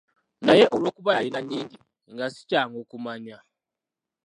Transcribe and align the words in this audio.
Naye 0.45 0.63
olwokuba 0.75 1.15
yalina 1.17 1.39
nnyingi 1.43 1.77
nga 2.11 2.25
si 2.33 2.41
kyangu 2.49 2.79
kumanya. 2.89 3.37